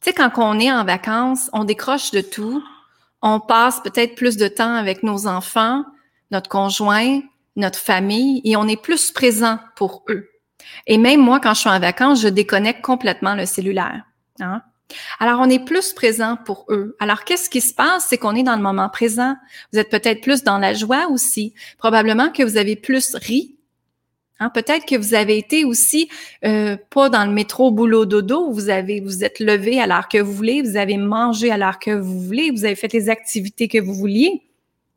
tu 0.00 0.10
sais, 0.10 0.12
quand 0.14 0.30
on 0.36 0.58
est 0.58 0.72
en 0.72 0.84
vacances, 0.84 1.50
on 1.52 1.64
décroche 1.64 2.10
de 2.10 2.20
tout. 2.20 2.62
On 3.22 3.38
passe 3.38 3.80
peut-être 3.80 4.14
plus 4.14 4.36
de 4.36 4.48
temps 4.48 4.74
avec 4.74 5.02
nos 5.02 5.26
enfants, 5.26 5.84
notre 6.30 6.48
conjoint, 6.48 7.20
notre 7.56 7.78
famille, 7.78 8.40
et 8.44 8.56
on 8.56 8.66
est 8.66 8.80
plus 8.80 9.10
présent 9.10 9.58
pour 9.76 10.04
eux. 10.08 10.30
Et 10.86 10.96
même 10.96 11.20
moi, 11.20 11.40
quand 11.40 11.54
je 11.54 11.60
suis 11.60 11.70
en 11.70 11.80
vacances, 11.80 12.22
je 12.22 12.28
déconnecte 12.28 12.82
complètement 12.82 13.34
le 13.34 13.44
cellulaire. 13.44 14.04
Hein? 14.40 14.62
Alors, 15.18 15.40
on 15.40 15.50
est 15.50 15.64
plus 15.64 15.92
présent 15.92 16.36
pour 16.36 16.64
eux. 16.70 16.96
Alors, 16.98 17.24
qu'est-ce 17.24 17.50
qui 17.50 17.60
se 17.60 17.74
passe? 17.74 18.06
C'est 18.08 18.18
qu'on 18.18 18.34
est 18.34 18.42
dans 18.42 18.56
le 18.56 18.62
moment 18.62 18.88
présent. 18.88 19.36
Vous 19.72 19.78
êtes 19.78 19.90
peut-être 19.90 20.20
plus 20.20 20.42
dans 20.42 20.58
la 20.58 20.74
joie 20.74 21.08
aussi. 21.10 21.54
Probablement 21.78 22.30
que 22.30 22.42
vous 22.42 22.56
avez 22.56 22.76
plus 22.76 23.14
ri 23.14 23.56
Hein, 24.42 24.48
peut-être 24.48 24.86
que 24.86 24.96
vous 24.96 25.12
avez 25.12 25.36
été 25.36 25.66
aussi 25.66 26.08
euh, 26.46 26.78
pas 26.88 27.10
dans 27.10 27.26
le 27.26 27.30
métro 27.30 27.70
boulot 27.70 28.06
dodo, 28.06 28.50
vous 28.50 28.70
avez 28.70 29.00
vous 29.00 29.22
êtes 29.22 29.38
levé 29.38 29.78
à 29.78 29.86
l'heure 29.86 30.08
que 30.08 30.16
vous 30.16 30.32
voulez, 30.32 30.62
vous 30.62 30.78
avez 30.78 30.96
mangé 30.96 31.50
à 31.50 31.58
l'heure 31.58 31.78
que 31.78 31.90
vous 31.90 32.22
voulez, 32.22 32.50
vous 32.50 32.64
avez 32.64 32.74
fait 32.74 32.90
les 32.90 33.10
activités 33.10 33.68
que 33.68 33.78
vous 33.78 33.92
vouliez 33.92 34.42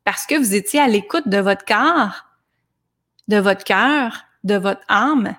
parce 0.06 0.26
que 0.26 0.36
vous 0.36 0.56
étiez 0.56 0.80
à 0.80 0.88
l'écoute 0.88 1.28
de 1.28 1.40
votre 1.40 1.66
corps, 1.66 2.26
de 3.28 3.36
votre 3.38 3.66
cœur, 3.66 4.24
de 4.46 4.56
votre 4.56 4.82
âme 4.88 5.36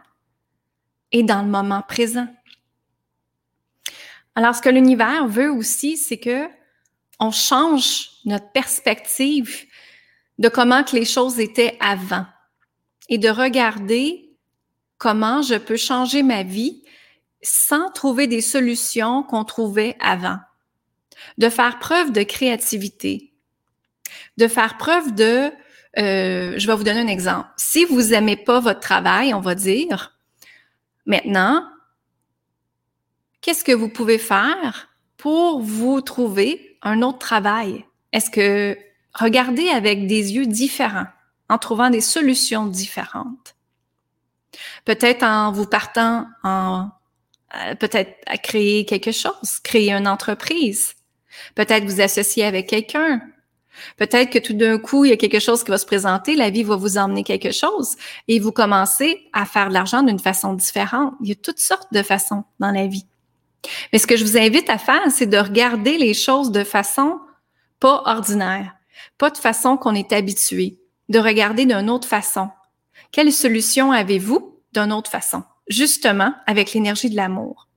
et 1.11 1.23
dans 1.23 1.40
le 1.40 1.49
moment 1.49 1.80
présent. 1.80 2.28
Alors 4.34 4.54
ce 4.54 4.61
que 4.61 4.68
l'univers 4.68 5.26
veut 5.28 5.50
aussi, 5.50 5.96
c'est 5.96 6.18
que 6.18 6.46
on 7.20 7.30
change 7.30 8.11
notre 8.26 8.50
perspective 8.52 9.64
de 10.38 10.50
comment 10.50 10.84
que 10.84 10.94
les 10.94 11.06
choses 11.06 11.40
étaient 11.40 11.78
avant 11.80 12.26
et 13.08 13.18
de 13.18 13.28
regarder 13.28 14.30
comment 14.99 15.42
je 15.42 15.54
peux 15.54 15.76
changer 15.76 16.23
ma 16.23 16.42
vie 16.42 16.82
sans 17.42 17.90
trouver 17.90 18.26
des 18.26 18.40
solutions 18.40 19.23
qu'on 19.23 19.44
trouvait 19.44 19.96
avant. 20.00 20.38
De 21.38 21.49
faire 21.49 21.78
preuve 21.78 22.12
de 22.12 22.23
créativité, 22.23 23.32
de 24.37 24.49
faire 24.49 24.76
preuve 24.78 25.14
de, 25.14 25.50
euh, 25.99 26.54
je 26.56 26.66
vais 26.66 26.75
vous 26.75 26.84
donner 26.84 27.00
un 27.00 27.08
exemple. 27.08 27.49
Si 27.56 27.84
vous 27.84 28.14
aimez 28.14 28.37
pas 28.37 28.61
votre 28.61 28.80
travail, 28.80 29.34
on 29.34 29.40
va 29.40 29.54
dire, 29.54 30.18
maintenant, 31.06 31.66
qu'est-ce 33.40 33.64
que 33.64 33.73
vous 33.73 33.88
pouvez 33.88 34.18
faire 34.18 34.88
pour 35.16 35.61
vous 35.61 36.00
trouver 36.00 36.78
un 36.82 37.02
autre 37.02 37.18
travail? 37.18 37.84
Est-ce 38.12 38.30
que 38.30 38.76
regardez 39.14 39.68
avec 39.68 40.06
des 40.06 40.34
yeux 40.34 40.46
différents, 40.46 41.06
en 41.48 41.58
trouvant 41.58 41.90
des 41.90 42.00
solutions 42.00 42.66
différentes? 42.66 43.54
Peut-être 44.84 45.22
en 45.22 45.52
vous 45.52 45.66
partant 45.66 46.26
en 46.42 46.88
euh, 47.56 47.74
peut-être 47.74 48.16
à 48.26 48.36
créer 48.36 48.84
quelque 48.84 49.12
chose, 49.12 49.60
créer 49.62 49.92
une 49.92 50.08
entreprise. 50.08 50.94
Peut-être 51.54 51.84
vous 51.84 52.00
associer 52.00 52.44
avec 52.44 52.68
quelqu'un. 52.68 53.20
Peut-être 53.96 54.30
que 54.30 54.38
tout 54.38 54.54
d'un 54.54 54.78
coup, 54.78 55.04
il 55.04 55.10
y 55.10 55.12
a 55.12 55.16
quelque 55.16 55.40
chose 55.40 55.64
qui 55.64 55.70
va 55.70 55.78
se 55.78 55.86
présenter, 55.86 56.36
la 56.36 56.50
vie 56.50 56.62
va 56.62 56.76
vous 56.76 56.96
emmener 56.96 57.24
quelque 57.24 57.50
chose 57.50 57.96
et 58.28 58.38
vous 58.38 58.52
commencez 58.52 59.28
à 59.32 59.44
faire 59.46 59.68
de 59.68 59.74
l'argent 59.74 60.02
d'une 60.02 60.18
façon 60.18 60.54
différente. 60.54 61.14
Il 61.20 61.28
y 61.28 61.32
a 61.32 61.36
toutes 61.36 61.58
sortes 61.58 61.92
de 61.92 62.02
façons 62.02 62.44
dans 62.60 62.70
la 62.70 62.86
vie. 62.86 63.06
Mais 63.92 63.98
ce 63.98 64.06
que 64.06 64.16
je 64.16 64.24
vous 64.24 64.38
invite 64.38 64.70
à 64.70 64.78
faire, 64.78 65.02
c'est 65.10 65.26
de 65.26 65.38
regarder 65.38 65.98
les 65.98 66.14
choses 66.14 66.52
de 66.52 66.64
façon 66.64 67.18
pas 67.80 68.02
ordinaire, 68.06 68.74
pas 69.18 69.30
de 69.30 69.38
façon 69.38 69.76
qu'on 69.76 69.94
est 69.94 70.12
habitué, 70.12 70.78
de 71.08 71.18
regarder 71.18 71.66
d'une 71.66 71.90
autre 71.90 72.08
façon. 72.08 72.50
Quelle 73.12 73.32
solution 73.32 73.92
avez-vous 73.92 74.61
d'une 74.73 74.92
autre 74.92 75.11
façon? 75.11 75.44
Justement, 75.68 76.34
avec 76.46 76.73
l'énergie 76.73 77.11
de 77.11 77.16
l'amour. 77.16 77.68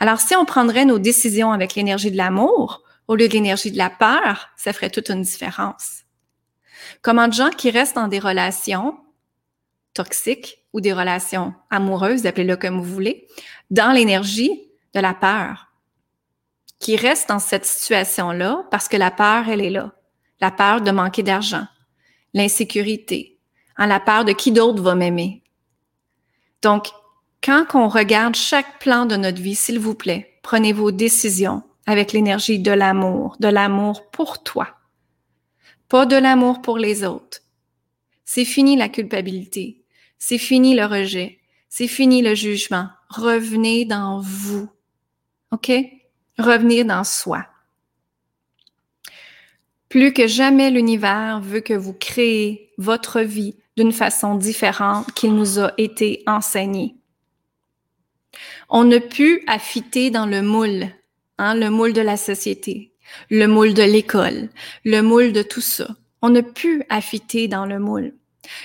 Alors, 0.00 0.20
si 0.20 0.34
on 0.36 0.44
prendrait 0.44 0.84
nos 0.84 0.98
décisions 0.98 1.52
avec 1.52 1.74
l'énergie 1.74 2.10
de 2.10 2.16
l'amour, 2.16 2.82
au 3.08 3.16
lieu 3.16 3.28
de 3.28 3.32
l'énergie 3.32 3.70
de 3.70 3.78
la 3.78 3.90
peur, 3.90 4.48
ça 4.56 4.72
ferait 4.72 4.90
toute 4.90 5.08
une 5.08 5.22
différence. 5.22 6.02
Comment 7.00 7.28
de 7.28 7.32
gens 7.32 7.50
qui 7.50 7.70
restent 7.70 7.96
dans 7.96 8.08
des 8.08 8.18
relations 8.18 8.96
toxiques 9.94 10.64
ou 10.72 10.80
des 10.80 10.92
relations 10.92 11.54
amoureuses, 11.70 12.26
appelez-le 12.26 12.56
comme 12.56 12.80
vous 12.80 12.94
voulez, 12.94 13.26
dans 13.70 13.92
l'énergie 13.92 14.70
de 14.94 15.00
la 15.00 15.14
peur, 15.14 15.68
qui 16.78 16.96
restent 16.96 17.28
dans 17.28 17.38
cette 17.38 17.64
situation-là 17.64 18.66
parce 18.70 18.88
que 18.88 18.96
la 18.96 19.10
peur, 19.10 19.48
elle 19.48 19.60
est 19.60 19.70
là. 19.70 19.92
La 20.40 20.50
peur 20.50 20.80
de 20.80 20.90
manquer 20.90 21.22
d'argent, 21.22 21.66
l'insécurité, 22.34 23.38
hein, 23.76 23.86
la 23.86 24.00
peur 24.00 24.24
de 24.24 24.32
qui 24.32 24.52
d'autre 24.52 24.82
va 24.82 24.94
m'aimer. 24.94 25.42
Donc, 26.62 26.88
quand 27.42 27.66
on 27.74 27.88
regarde 27.88 28.36
chaque 28.36 28.78
plan 28.78 29.06
de 29.06 29.16
notre 29.16 29.40
vie, 29.40 29.54
s'il 29.54 29.78
vous 29.78 29.94
plaît, 29.94 30.38
prenez 30.42 30.72
vos 30.72 30.92
décisions 30.92 31.62
avec 31.86 32.12
l'énergie 32.12 32.60
de 32.60 32.70
l'amour, 32.70 33.36
de 33.40 33.48
l'amour 33.48 34.10
pour 34.10 34.42
toi, 34.42 34.76
pas 35.88 36.06
de 36.06 36.16
l'amour 36.16 36.62
pour 36.62 36.78
les 36.78 37.04
autres. 37.04 37.40
C'est 38.24 38.44
fini 38.44 38.76
la 38.76 38.88
culpabilité, 38.88 39.84
c'est 40.18 40.38
fini 40.38 40.74
le 40.74 40.86
rejet, 40.86 41.40
c'est 41.68 41.88
fini 41.88 42.22
le 42.22 42.34
jugement. 42.34 42.88
Revenez 43.08 43.84
dans 43.84 44.20
vous. 44.20 44.68
OK? 45.50 45.72
Revenir 46.38 46.84
dans 46.84 47.02
soi. 47.02 47.46
Plus 49.92 50.14
que 50.14 50.26
jamais 50.26 50.70
l'univers 50.70 51.42
veut 51.42 51.60
que 51.60 51.74
vous 51.74 51.92
créez 51.92 52.72
votre 52.78 53.20
vie 53.20 53.56
d'une 53.76 53.92
façon 53.92 54.36
différente 54.36 55.12
qu'il 55.12 55.34
nous 55.34 55.58
a 55.58 55.74
été 55.76 56.22
enseigné. 56.26 56.96
On 58.70 58.84
ne 58.84 58.96
peut 58.96 59.40
affiter 59.46 60.10
dans 60.10 60.24
le 60.24 60.40
moule, 60.40 60.86
hein, 61.36 61.54
le 61.54 61.68
moule 61.68 61.92
de 61.92 62.00
la 62.00 62.16
société, 62.16 62.94
le 63.28 63.44
moule 63.44 63.74
de 63.74 63.82
l'école, 63.82 64.48
le 64.86 65.02
moule 65.02 65.34
de 65.34 65.42
tout 65.42 65.60
ça. 65.60 65.88
On 66.22 66.30
ne 66.30 66.40
peut 66.40 66.82
affiter 66.88 67.46
dans 67.46 67.66
le 67.66 67.78
moule. 67.78 68.14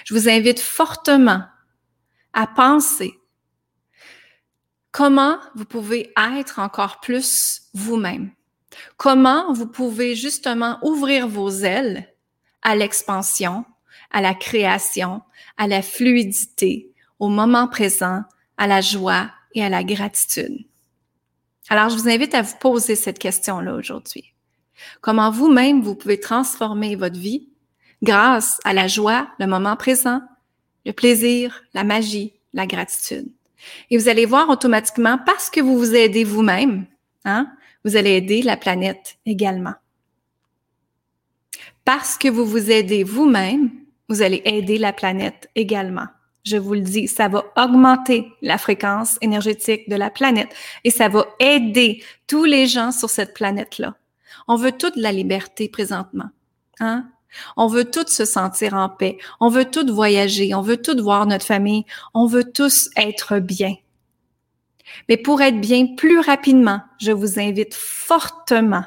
Je 0.05 0.13
vous 0.13 0.29
invite 0.29 0.61
fortement 0.61 1.43
à 2.31 2.47
penser 2.47 3.13
comment 4.93 5.39
vous 5.55 5.65
pouvez 5.65 6.13
être 6.37 6.59
encore 6.59 7.01
plus 7.01 7.63
vous-même. 7.73 8.31
Comment 8.97 9.53
vous 9.53 9.67
pouvez 9.67 10.15
justement 10.15 10.79
ouvrir 10.81 11.27
vos 11.27 11.49
ailes 11.49 12.07
à 12.61 12.75
l'expansion, 12.75 13.65
à 14.11 14.21
la 14.21 14.33
création, 14.33 15.21
à 15.57 15.67
la 15.67 15.81
fluidité, 15.81 16.91
au 17.19 17.29
moment 17.29 17.67
présent, 17.67 18.23
à 18.57 18.67
la 18.67 18.81
joie, 18.81 19.29
et 19.53 19.63
à 19.63 19.69
la 19.69 19.83
gratitude? 19.83 20.65
Alors, 21.69 21.89
je 21.89 21.97
vous 21.97 22.07
invite 22.07 22.35
à 22.35 22.43
vous 22.43 22.55
poser 22.59 22.95
cette 22.95 23.19
question-là 23.19 23.73
aujourd'hui. 23.73 24.33
Comment 25.01 25.31
vous-même, 25.31 25.81
vous 25.81 25.95
pouvez 25.95 26.19
transformer 26.19 26.95
votre 26.95 27.19
vie 27.19 27.49
grâce 28.03 28.59
à 28.63 28.73
la 28.73 28.87
joie, 28.87 29.27
le 29.39 29.47
moment 29.47 29.75
présent, 29.75 30.21
le 30.85 30.93
plaisir, 30.93 31.63
la 31.73 31.83
magie, 31.83 32.33
la 32.53 32.67
gratitude? 32.67 33.31
Et 33.89 33.97
vous 33.97 34.07
allez 34.07 34.25
voir 34.25 34.49
automatiquement, 34.49 35.17
parce 35.25 35.49
que 35.49 35.59
vous 35.59 35.77
vous 35.77 35.95
aidez 35.95 36.23
vous-même, 36.23 36.85
hein, 37.25 37.51
vous 37.87 37.95
allez 37.95 38.11
aider 38.11 38.41
la 38.41 38.57
planète 38.57 39.17
également. 39.25 39.75
Parce 41.85 42.17
que 42.17 42.27
vous 42.27 42.45
vous 42.45 42.69
aidez 42.69 43.03
vous-même, 43.03 43.71
vous 44.09 44.21
allez 44.21 44.41
aider 44.45 44.77
la 44.77 44.93
planète 44.93 45.49
également 45.55 46.07
je 46.47 46.57
vous 46.57 46.73
le 46.73 46.81
dis, 46.81 47.07
ça 47.07 47.27
va 47.27 47.43
augmenter 47.57 48.31
la 48.41 48.57
fréquence 48.57 49.17
énergétique 49.21 49.89
de 49.89 49.95
la 49.95 50.09
planète 50.09 50.49
et 50.83 50.91
ça 50.91 51.09
va 51.09 51.25
aider 51.39 52.03
tous 52.25 52.45
les 52.45 52.67
gens 52.67 52.91
sur 52.91 53.09
cette 53.09 53.33
planète-là. 53.33 53.95
On 54.47 54.55
veut 54.55 54.71
toute 54.71 54.95
la 54.95 55.11
liberté 55.11 55.67
présentement. 55.67 56.29
Hein? 56.79 57.05
On 57.57 57.67
veut 57.67 57.83
tous 57.83 58.07
se 58.07 58.23
sentir 58.23 58.75
en 58.75 58.87
paix. 58.87 59.17
On 59.41 59.49
veut 59.49 59.65
tous 59.65 59.91
voyager. 59.91 60.55
On 60.55 60.61
veut 60.61 60.77
tous 60.77 60.99
voir 61.01 61.25
notre 61.25 61.45
famille. 61.45 61.83
On 62.13 62.27
veut 62.27 62.49
tous 62.49 62.89
être 62.95 63.39
bien. 63.39 63.75
Mais 65.09 65.17
pour 65.17 65.41
être 65.41 65.59
bien 65.59 65.95
plus 65.95 66.19
rapidement, 66.19 66.81
je 66.99 67.11
vous 67.11 67.39
invite 67.39 67.73
fortement 67.73 68.85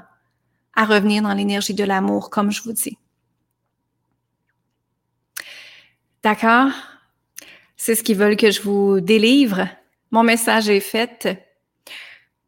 à 0.75 0.85
revenir 0.85 1.23
dans 1.23 1.35
l'énergie 1.35 1.75
de 1.75 1.85
l'amour, 1.85 2.31
comme 2.31 2.51
je 2.51 2.63
vous 2.63 2.73
dis. 2.73 2.97
D'accord? 6.23 6.71
C'est 7.77 7.95
ce 7.95 8.03
qu'ils 8.03 8.17
veulent 8.17 8.37
que 8.37 8.51
je 8.51 8.61
vous 8.61 9.01
délivre. 9.01 9.67
Mon 10.11 10.23
message 10.23 10.69
est 10.69 10.81
fait. 10.81 11.39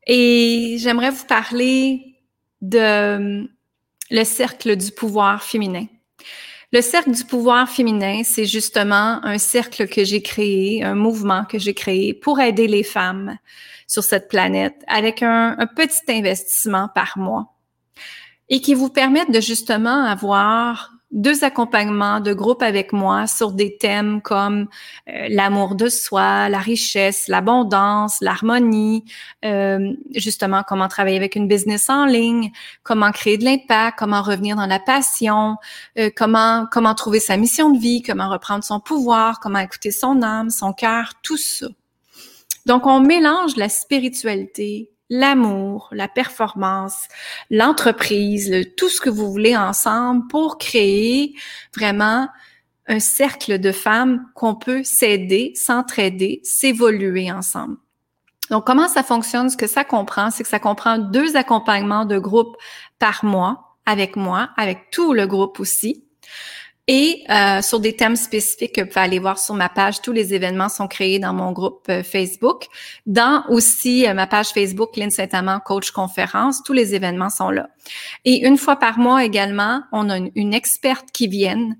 Et 0.06 0.76
j'aimerais 0.78 1.10
vous 1.10 1.24
parler 1.24 2.16
de 2.60 2.78
euh, 2.78 3.44
le 4.10 4.24
cercle 4.24 4.76
du 4.76 4.90
pouvoir 4.92 5.42
féminin. 5.42 5.86
Le 6.72 6.80
cercle 6.80 7.10
du 7.10 7.24
pouvoir 7.24 7.68
féminin, 7.68 8.22
c'est 8.24 8.46
justement 8.46 9.22
un 9.24 9.36
cercle 9.36 9.86
que 9.86 10.04
j'ai 10.04 10.22
créé, 10.22 10.82
un 10.82 10.94
mouvement 10.94 11.44
que 11.44 11.58
j'ai 11.58 11.74
créé 11.74 12.14
pour 12.14 12.40
aider 12.40 12.66
les 12.66 12.82
femmes 12.82 13.36
sur 13.86 14.02
cette 14.02 14.28
planète 14.28 14.82
avec 14.86 15.22
un, 15.22 15.54
petit 15.76 16.00
investissement 16.08 16.88
par 16.94 17.18
mois 17.18 17.52
et 18.48 18.62
qui 18.62 18.72
vous 18.72 18.88
permettent 18.88 19.30
de 19.30 19.40
justement 19.40 20.02
avoir 20.04 20.92
deux 21.12 21.44
accompagnements 21.44 22.20
de 22.20 22.32
groupe 22.32 22.62
avec 22.62 22.92
moi 22.92 23.26
sur 23.26 23.52
des 23.52 23.76
thèmes 23.76 24.22
comme 24.22 24.68
euh, 25.08 25.26
l'amour 25.28 25.74
de 25.74 25.88
soi, 25.88 26.48
la 26.48 26.58
richesse, 26.58 27.28
l'abondance, 27.28 28.20
l'harmonie, 28.22 29.04
euh, 29.44 29.92
justement 30.14 30.62
comment 30.66 30.88
travailler 30.88 31.18
avec 31.18 31.36
une 31.36 31.46
business 31.46 31.90
en 31.90 32.06
ligne, 32.06 32.50
comment 32.82 33.12
créer 33.12 33.36
de 33.36 33.44
l'impact, 33.44 33.98
comment 33.98 34.22
revenir 34.22 34.56
dans 34.56 34.66
la 34.66 34.80
passion, 34.80 35.56
euh, 35.98 36.10
comment 36.16 36.66
comment 36.72 36.94
trouver 36.94 37.20
sa 37.20 37.36
mission 37.36 37.70
de 37.70 37.78
vie, 37.78 38.02
comment 38.02 38.30
reprendre 38.30 38.64
son 38.64 38.80
pouvoir, 38.80 39.38
comment 39.40 39.58
écouter 39.58 39.90
son 39.90 40.22
âme, 40.22 40.48
son 40.48 40.72
cœur, 40.72 41.12
tout 41.22 41.36
ça. 41.36 41.66
Donc 42.64 42.86
on 42.86 43.00
mélange 43.00 43.56
la 43.56 43.68
spiritualité, 43.68 44.91
l'amour, 45.12 45.90
la 45.92 46.08
performance, 46.08 47.06
l'entreprise, 47.50 48.66
tout 48.78 48.88
ce 48.88 48.98
que 48.98 49.10
vous 49.10 49.30
voulez 49.30 49.54
ensemble 49.54 50.26
pour 50.28 50.56
créer 50.56 51.36
vraiment 51.76 52.28
un 52.88 52.98
cercle 52.98 53.58
de 53.58 53.72
femmes 53.72 54.26
qu'on 54.34 54.54
peut 54.54 54.82
s'aider, 54.84 55.52
s'entraider, 55.54 56.40
s'évoluer 56.44 57.30
ensemble. 57.30 57.76
Donc, 58.50 58.66
comment 58.66 58.88
ça 58.88 59.02
fonctionne? 59.02 59.50
Ce 59.50 59.56
que 59.56 59.66
ça 59.66 59.84
comprend, 59.84 60.30
c'est 60.30 60.44
que 60.44 60.48
ça 60.48 60.58
comprend 60.58 60.96
deux 60.96 61.36
accompagnements 61.36 62.06
de 62.06 62.18
groupe 62.18 62.56
par 62.98 63.22
mois 63.22 63.76
avec 63.84 64.16
moi, 64.16 64.48
avec 64.56 64.90
tout 64.90 65.12
le 65.12 65.26
groupe 65.26 65.60
aussi. 65.60 66.06
Et 66.88 67.22
euh, 67.30 67.62
sur 67.62 67.78
des 67.78 67.94
thèmes 67.94 68.16
spécifiques 68.16 68.74
que 68.74 68.80
vous 68.80 68.88
pouvez 68.88 69.00
aller 69.00 69.18
voir 69.20 69.38
sur 69.38 69.54
ma 69.54 69.68
page, 69.68 70.02
tous 70.02 70.10
les 70.10 70.34
événements 70.34 70.68
sont 70.68 70.88
créés 70.88 71.20
dans 71.20 71.32
mon 71.32 71.52
groupe 71.52 71.86
euh, 71.88 72.02
Facebook. 72.02 72.66
Dans 73.06 73.44
aussi 73.48 74.08
euh, 74.08 74.14
ma 74.14 74.26
page 74.26 74.48
Facebook, 74.48 74.96
Lynn 74.96 75.10
Saint-Amand, 75.10 75.60
coach 75.60 75.92
conférence, 75.92 76.62
tous 76.64 76.72
les 76.72 76.96
événements 76.96 77.30
sont 77.30 77.50
là. 77.50 77.68
Et 78.24 78.44
une 78.44 78.58
fois 78.58 78.76
par 78.76 78.98
mois 78.98 79.24
également, 79.24 79.82
on 79.92 80.10
a 80.10 80.18
une, 80.34 80.54
experte 80.54 81.12
qui 81.12 81.28
vient, 81.28 81.70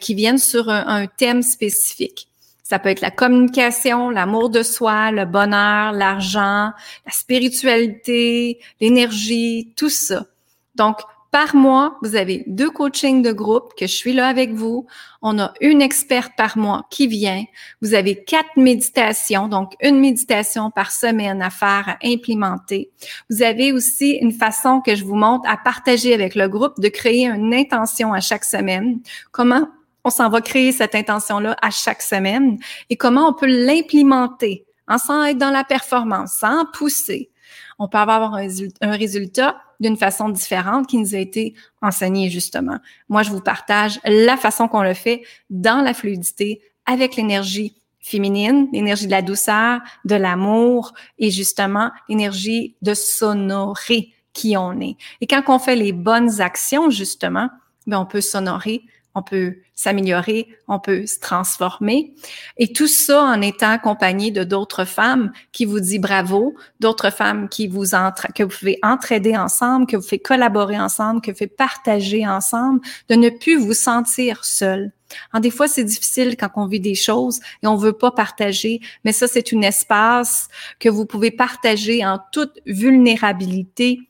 qui 0.00 0.14
vient 0.14 0.38
sur 0.38 0.70
un, 0.70 0.86
un 0.86 1.06
thème 1.06 1.42
spécifique. 1.42 2.28
Ça 2.62 2.78
peut 2.78 2.88
être 2.88 3.00
la 3.00 3.10
communication, 3.10 4.10
l'amour 4.10 4.50
de 4.50 4.62
soi, 4.62 5.12
le 5.12 5.24
bonheur, 5.24 5.92
l'argent, 5.92 6.72
la 7.04 7.12
spiritualité, 7.12 8.58
l'énergie, 8.80 9.72
tout 9.76 9.88
ça. 9.88 10.26
Donc, 10.74 10.98
par 11.36 11.54
mois, 11.54 11.98
vous 12.00 12.16
avez 12.16 12.44
deux 12.46 12.70
coachings 12.70 13.20
de 13.20 13.30
groupe 13.30 13.74
que 13.76 13.86
je 13.86 13.92
suis 13.92 14.14
là 14.14 14.26
avec 14.26 14.54
vous. 14.54 14.86
On 15.20 15.38
a 15.38 15.52
une 15.60 15.82
experte 15.82 16.32
par 16.34 16.56
mois 16.56 16.86
qui 16.88 17.08
vient. 17.08 17.44
Vous 17.82 17.92
avez 17.92 18.24
quatre 18.24 18.56
méditations, 18.56 19.46
donc 19.46 19.74
une 19.82 20.00
méditation 20.00 20.70
par 20.70 20.90
semaine 20.90 21.42
à 21.42 21.50
faire, 21.50 21.90
à 21.90 21.98
implémenter. 22.02 22.90
Vous 23.28 23.42
avez 23.42 23.74
aussi 23.74 24.12
une 24.12 24.32
façon 24.32 24.80
que 24.80 24.94
je 24.94 25.04
vous 25.04 25.14
montre 25.14 25.46
à 25.46 25.58
partager 25.58 26.14
avec 26.14 26.36
le 26.36 26.48
groupe 26.48 26.80
de 26.80 26.88
créer 26.88 27.26
une 27.26 27.52
intention 27.52 28.14
à 28.14 28.20
chaque 28.20 28.46
semaine. 28.46 29.00
Comment 29.30 29.68
on 30.04 30.08
s'en 30.08 30.30
va 30.30 30.40
créer 30.40 30.72
cette 30.72 30.94
intention-là 30.94 31.54
à 31.60 31.68
chaque 31.68 32.00
semaine 32.00 32.56
et 32.88 32.96
comment 32.96 33.28
on 33.28 33.34
peut 33.34 33.44
l'implémenter 33.44 34.64
en 34.88 34.96
sans 34.96 35.22
être 35.24 35.36
dans 35.36 35.50
la 35.50 35.64
performance, 35.64 36.32
sans 36.40 36.64
pousser. 36.72 37.30
On 37.78 37.88
peut 37.88 37.98
avoir 37.98 38.34
un, 38.34 38.90
résultat 38.90 39.56
d'une 39.80 39.96
façon 39.96 40.30
différente 40.30 40.86
qui 40.86 40.96
nous 40.96 41.14
a 41.14 41.18
été 41.18 41.54
enseigné 41.82 42.30
justement. 42.30 42.78
Moi, 43.08 43.22
je 43.22 43.30
vous 43.30 43.40
partage 43.40 44.00
la 44.04 44.36
façon 44.36 44.68
qu'on 44.68 44.82
le 44.82 44.94
fait 44.94 45.22
dans 45.50 45.82
la 45.82 45.92
fluidité 45.92 46.62
avec 46.86 47.16
l'énergie 47.16 47.76
féminine, 48.00 48.68
l'énergie 48.72 49.06
de 49.06 49.10
la 49.10 49.22
douceur, 49.22 49.80
de 50.04 50.14
l'amour 50.14 50.92
et 51.18 51.30
justement 51.30 51.90
l'énergie 52.08 52.76
de 52.80 52.94
s'honorer 52.94 54.12
qui 54.32 54.56
on 54.56 54.80
est. 54.80 54.96
Et 55.20 55.26
quand 55.26 55.42
on 55.48 55.58
fait 55.58 55.76
les 55.76 55.92
bonnes 55.92 56.40
actions, 56.40 56.88
justement, 56.88 57.50
ben 57.86 57.98
on 57.98 58.06
peut 58.06 58.20
s'honorer 58.20 58.82
on 59.16 59.22
peut 59.22 59.56
s'améliorer, 59.74 60.46
on 60.68 60.78
peut 60.78 61.06
se 61.06 61.18
transformer. 61.18 62.14
Et 62.58 62.72
tout 62.72 62.86
ça 62.86 63.22
en 63.22 63.40
étant 63.40 63.70
accompagné 63.70 64.30
de 64.30 64.44
d'autres 64.44 64.84
femmes 64.84 65.32
qui 65.52 65.64
vous 65.64 65.80
disent 65.80 66.00
bravo, 66.00 66.54
d'autres 66.80 67.10
femmes 67.10 67.48
qui 67.48 67.66
vous 67.66 67.94
entre, 67.94 68.28
que 68.34 68.42
vous 68.42 68.56
pouvez 68.56 68.78
entraider 68.82 69.34
ensemble, 69.34 69.86
que 69.86 69.96
vous 69.96 70.06
faites 70.06 70.22
collaborer 70.22 70.78
ensemble, 70.78 71.22
que 71.22 71.30
vous 71.30 71.38
faites 71.38 71.56
partager 71.56 72.28
ensemble, 72.28 72.80
de 73.08 73.14
ne 73.14 73.30
plus 73.30 73.56
vous 73.56 73.72
sentir 73.74 74.44
seul. 74.44 74.92
En 75.32 75.40
des 75.40 75.50
fois, 75.50 75.66
c'est 75.66 75.84
difficile 75.84 76.36
quand 76.36 76.50
on 76.56 76.66
vit 76.66 76.80
des 76.80 76.94
choses 76.94 77.40
et 77.62 77.66
on 77.66 77.76
veut 77.76 77.92
pas 77.94 78.10
partager, 78.10 78.80
mais 79.04 79.12
ça, 79.12 79.26
c'est 79.26 79.52
un 79.54 79.62
espace 79.62 80.48
que 80.78 80.90
vous 80.90 81.06
pouvez 81.06 81.30
partager 81.30 82.04
en 82.04 82.18
toute 82.32 82.58
vulnérabilité 82.66 84.00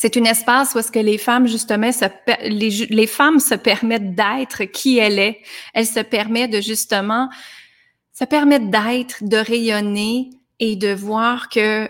c'est 0.00 0.16
un 0.16 0.24
espace 0.24 0.74
où 0.74 0.78
est-ce 0.78 0.92
que 0.92 1.00
les 1.00 1.18
femmes 1.18 1.48
justement 1.48 1.90
se 1.90 2.04
les, 2.44 3.06
femmes 3.08 3.40
se 3.40 3.56
permettent 3.56 4.14
d'être 4.14 4.64
qui 4.64 4.98
elles 4.98 5.18
est. 5.18 5.40
Elles 5.74 5.88
se 5.88 5.98
permettent 5.98 6.52
de 6.52 6.60
justement 6.60 7.28
se 8.12 8.24
permettent 8.24 8.70
d'être, 8.70 9.16
de 9.22 9.36
rayonner 9.36 10.30
et 10.60 10.76
de 10.76 10.92
voir 10.92 11.48
que 11.48 11.88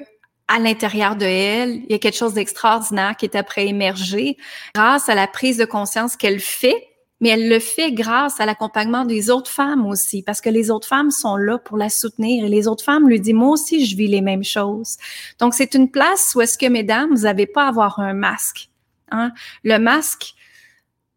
à 0.51 0.59
l'intérieur 0.59 1.17
de 1.17 1.27
elle, 1.27 1.83
il 1.85 1.93
y 1.93 1.95
a 1.95 1.99
quelque 1.99 2.17
chose 2.17 2.33
d'extraordinaire 2.33 3.15
qui 3.15 3.27
est 3.27 3.37
après 3.37 3.67
émerger 3.67 4.39
grâce 4.75 5.11
à 5.11 5.15
la 5.15 5.27
prise 5.27 5.59
de 5.59 5.67
conscience 5.67 6.17
qu'elle 6.17 6.41
fait 6.41 6.88
mais 7.21 7.31
elle 7.31 7.49
le 7.49 7.59
fait 7.59 7.93
grâce 7.93 8.41
à 8.41 8.47
l'accompagnement 8.47 9.05
des 9.05 9.31
autres 9.31 9.51
femmes 9.51 9.87
aussi, 9.87 10.23
parce 10.23 10.41
que 10.41 10.51
les 10.51 10.71
autres 10.71 10.87
femmes 10.87 11.11
sont 11.11 11.37
là 11.37 11.59
pour 11.59 11.77
la 11.77 11.89
soutenir 11.89 12.45
et 12.45 12.49
les 12.49 12.69
autres 12.69 12.85
femmes 12.85 13.09
lui 13.09 13.21
disent, 13.21 13.35
moi 13.35 13.51
aussi, 13.51 13.85
je 13.85 13.97
vis 13.97 14.09
les 14.09 14.21
mêmes 14.21 14.45
choses. 14.45 14.97
Donc, 15.39 15.55
c'est 15.55 15.75
une 15.75 15.91
place 15.91 16.35
où 16.35 16.41
est-ce 16.41 16.57
que, 16.57 16.67
mesdames, 16.67 17.11
vous 17.11 17.23
n'avez 17.23 17.47
pas 17.47 17.65
à 17.65 17.69
avoir 17.69 17.99
un 17.99 18.15
masque. 18.15 18.69
Hein? 19.11 19.33
Le 19.65 19.79
masque, 19.79 20.35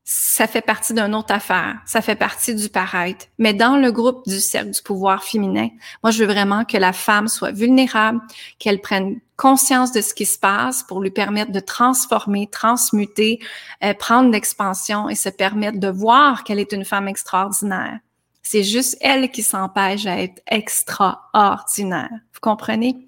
ça 0.03 0.48
fait 0.48 0.62
partie 0.62 0.93
d'une 0.93 1.13
autre 1.13 1.34
affaire, 1.34 1.77
ça 1.86 2.01
fait 2.01 2.15
partie 2.15 2.55
du 2.55 2.70
paraître. 2.70 3.27
Mais 3.37 3.53
dans 3.53 3.77
le 3.77 3.92
groupe 3.92 4.27
du 4.27 4.40
cercle 4.40 4.72
du 4.72 4.81
pouvoir 4.81 5.24
féminin, 5.24 5.70
moi, 6.03 6.11
je 6.11 6.24
veux 6.24 6.31
vraiment 6.31 6.66
que 6.66 6.77
la 6.77 6.92
femme 6.92 7.27
soit 7.27 7.51
vulnérable, 7.51 8.20
qu'elle 8.57 8.81
prenne 8.81 9.20
conscience 9.37 9.92
de 9.92 10.01
ce 10.01 10.14
qui 10.14 10.25
se 10.25 10.40
passe 10.40 10.83
pour 10.83 11.01
lui 11.01 11.11
permettre 11.11 11.51
de 11.51 11.59
transformer, 11.59 12.48
transmuter, 12.48 13.40
euh, 13.83 13.94
prendre 13.94 14.31
l'expansion 14.31 15.09
et 15.09 15.16
se 15.16 15.29
permettre 15.29 15.79
de 15.79 15.90
voir 15.90 16.44
qu'elle 16.44 16.59
est 16.59 16.74
une 16.74 16.85
femme 16.85 17.07
extraordinaire. 17.07 18.00
C'est 18.42 18.64
juste 18.64 18.98
elle 19.01 19.29
qui 19.29 19.44
s'empêche 19.44 20.05
à 20.07 20.20
être 20.20 20.42
extraordinaire. 20.48 22.09
Vous 22.33 22.40
comprenez? 22.42 23.07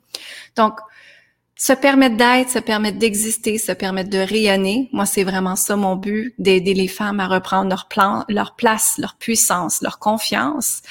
Donc, 0.55 0.79
se 1.63 1.71
permettre 1.71 2.17
d'être, 2.17 2.49
se 2.49 2.59
permettre 2.59 2.97
d'exister, 2.97 3.57
se 3.57 3.71
permettre 3.71 4.09
de 4.09 4.17
rayonner. 4.17 4.89
Moi, 4.91 5.05
c'est 5.05 5.23
vraiment 5.23 5.55
ça 5.55 5.77
mon 5.77 5.95
but, 5.95 6.35
d'aider 6.37 6.73
les 6.73 6.89
femmes 6.89 7.21
à 7.21 7.27
reprendre 7.29 7.69
leur 7.69 7.87
plan, 7.87 8.25
leur 8.27 8.57
place, 8.57 8.95
leur 8.97 9.15
puissance, 9.15 9.81
leur 9.81 9.97
confiance. 9.97 10.81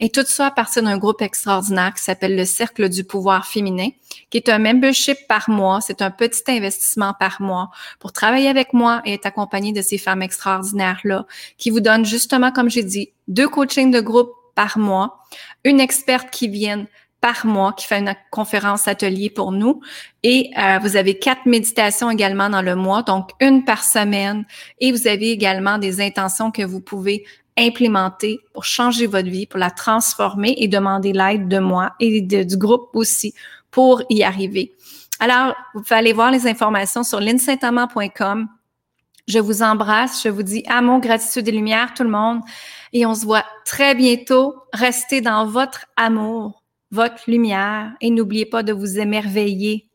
Et 0.00 0.08
tout 0.08 0.24
ça 0.24 0.46
à 0.46 0.50
partir 0.50 0.82
d'un 0.82 0.96
groupe 0.96 1.20
extraordinaire 1.20 1.92
qui 1.92 2.02
s'appelle 2.02 2.36
le 2.36 2.46
Cercle 2.46 2.88
du 2.88 3.04
pouvoir 3.04 3.46
féminin, 3.46 3.90
qui 4.30 4.38
est 4.38 4.48
un 4.48 4.58
membership 4.58 5.18
par 5.28 5.50
mois. 5.50 5.82
C'est 5.82 6.00
un 6.00 6.10
petit 6.10 6.42
investissement 6.48 7.12
par 7.20 7.42
mois 7.42 7.70
pour 7.98 8.14
travailler 8.14 8.48
avec 8.48 8.72
moi 8.72 9.02
et 9.04 9.12
être 9.12 9.26
accompagné 9.26 9.74
de 9.74 9.82
ces 9.82 9.98
femmes 9.98 10.22
extraordinaires-là, 10.22 11.26
qui 11.58 11.68
vous 11.68 11.80
donnent 11.80 12.06
justement, 12.06 12.50
comme 12.50 12.70
j'ai 12.70 12.82
dit, 12.82 13.12
deux 13.28 13.48
coachings 13.50 13.90
de 13.90 14.00
groupe 14.00 14.32
par 14.54 14.78
mois, 14.78 15.18
une 15.64 15.80
experte 15.80 16.30
qui 16.30 16.48
vient 16.48 16.86
par 17.24 17.46
mois 17.46 17.72
qui 17.72 17.86
fait 17.86 18.00
une 18.00 18.14
conférence 18.30 18.86
atelier 18.86 19.30
pour 19.30 19.50
nous. 19.50 19.80
Et 20.22 20.50
euh, 20.58 20.78
vous 20.82 20.94
avez 20.94 21.18
quatre 21.18 21.46
méditations 21.46 22.10
également 22.10 22.50
dans 22.50 22.60
le 22.60 22.76
mois, 22.76 23.02
donc 23.02 23.30
une 23.40 23.64
par 23.64 23.82
semaine. 23.82 24.44
Et 24.78 24.92
vous 24.92 25.06
avez 25.06 25.30
également 25.30 25.78
des 25.78 26.02
intentions 26.02 26.50
que 26.50 26.62
vous 26.62 26.82
pouvez 26.82 27.24
implémenter 27.56 28.40
pour 28.52 28.66
changer 28.66 29.06
votre 29.06 29.30
vie, 29.30 29.46
pour 29.46 29.58
la 29.58 29.70
transformer 29.70 30.54
et 30.58 30.68
demander 30.68 31.14
l'aide 31.14 31.48
de 31.48 31.58
moi 31.58 31.94
et 31.98 32.20
du 32.20 32.58
groupe 32.58 32.90
aussi 32.92 33.32
pour 33.70 34.02
y 34.10 34.22
arriver. 34.22 34.74
Alors, 35.18 35.54
vous 35.72 35.80
pouvez 35.80 35.96
aller 35.96 36.12
voir 36.12 36.30
les 36.30 36.46
informations 36.46 37.04
sur 37.04 37.20
linsaintamant.com. 37.20 38.48
Je 39.28 39.38
vous 39.38 39.62
embrasse, 39.62 40.22
je 40.22 40.28
vous 40.28 40.42
dis 40.42 40.62
amour, 40.68 41.00
gratitude 41.00 41.48
et 41.48 41.52
lumière, 41.52 41.94
tout 41.94 42.04
le 42.04 42.10
monde. 42.10 42.40
Et 42.92 43.06
on 43.06 43.14
se 43.14 43.24
voit 43.24 43.46
très 43.64 43.94
bientôt. 43.94 44.56
Restez 44.74 45.22
dans 45.22 45.46
votre 45.46 45.86
amour 45.96 46.63
votre 46.94 47.28
lumière 47.28 47.92
et 48.00 48.10
n'oubliez 48.10 48.46
pas 48.46 48.62
de 48.62 48.72
vous 48.72 49.00
émerveiller 49.00 49.88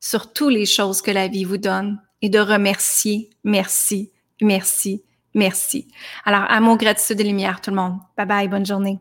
sur 0.00 0.32
toutes 0.32 0.52
les 0.52 0.64
choses 0.64 1.02
que 1.02 1.10
la 1.10 1.28
vie 1.28 1.44
vous 1.44 1.58
donne 1.58 2.00
et 2.22 2.30
de 2.30 2.38
remercier, 2.38 3.28
merci, 3.44 4.10
merci, 4.40 5.02
merci. 5.34 5.88
Alors, 6.24 6.44
amour, 6.48 6.78
gratitude 6.78 7.20
et 7.20 7.24
lumière, 7.24 7.60
tout 7.60 7.70
le 7.70 7.76
monde. 7.76 7.98
Bye 8.16 8.26
bye, 8.26 8.48
bonne 8.48 8.66
journée. 8.66 8.98